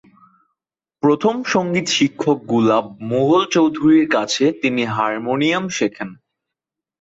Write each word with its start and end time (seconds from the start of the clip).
প্রথম 1.03 1.35
সংগীত 1.45 1.87
শিক্ষক 1.89 2.37
গুলাব 2.43 2.85
মুঘল 3.09 3.41
চৌধুরীর 3.51 4.05
কাছে 4.09 4.45
তিনি 4.61 4.81
হারমোনিয়াম 4.85 5.65
শেখেন। 5.69 6.09